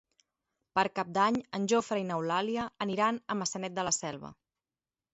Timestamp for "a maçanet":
3.27-3.81